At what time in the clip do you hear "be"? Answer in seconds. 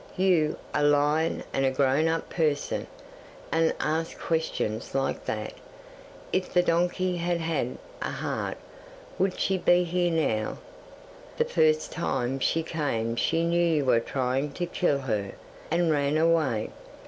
9.59-9.83